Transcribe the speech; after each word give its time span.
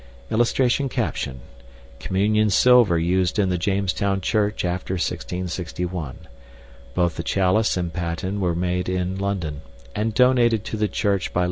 [Illustration: 0.31 0.89
COMMUNION 1.99 2.49
SILVER 2.49 2.97
USED 2.97 3.37
IN 3.37 3.49
THE 3.49 3.59
JAMESTOWN 3.59 4.21
CHURCH 4.21 4.65
AFTER 4.65 4.95
1661. 4.95 6.27
BOTH 6.95 7.15
THE 7.17 7.21
CHALICE 7.23 7.77
AND 7.77 7.93
PATEN 7.93 8.39
WERE 8.39 8.55
MADE 8.55 8.89
IN 8.89 9.19
LONDON, 9.19 9.61
AND 9.95 10.15
DONATED 10.15 10.65
TO 10.65 10.75
THE 10.75 10.87
CHURCH 10.87 11.31
BY 11.33 11.39
LT. 11.39 11.39